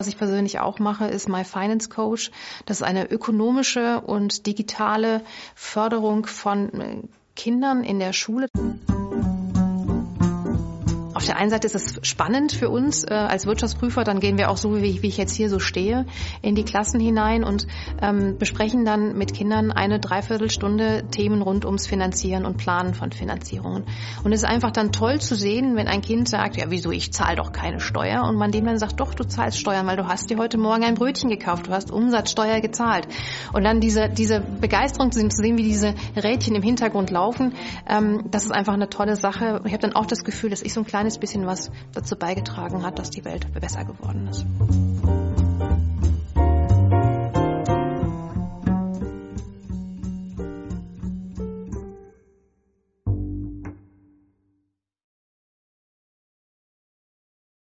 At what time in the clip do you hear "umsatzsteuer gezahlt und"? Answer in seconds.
31.90-33.64